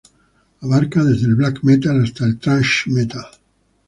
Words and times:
Abarca 0.61 1.03
desde 1.03 1.27
el 1.27 1.35
black 1.35 1.59
metal 1.61 2.01
hasta 2.03 2.25
el 2.25 2.39
thrash 2.39 2.87
metal. 2.87 3.27